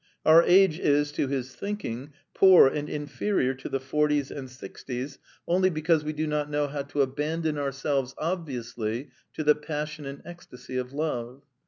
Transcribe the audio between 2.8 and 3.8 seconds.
inferior to the